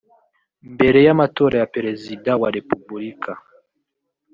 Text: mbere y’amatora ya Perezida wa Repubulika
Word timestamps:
mbere 0.73 0.97
y’amatora 1.05 1.55
ya 1.61 1.69
Perezida 1.75 2.29
wa 2.41 2.49
Repubulika 2.57 3.31